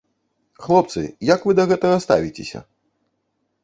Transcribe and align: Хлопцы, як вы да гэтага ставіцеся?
Хлопцы, 0.67 1.03
як 1.33 1.39
вы 1.51 1.57
да 1.61 1.69
гэтага 1.75 2.03
ставіцеся? 2.09 2.59